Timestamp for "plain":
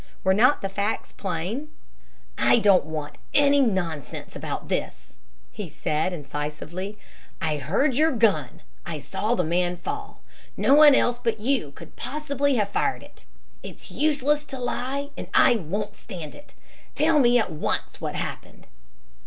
1.11-1.69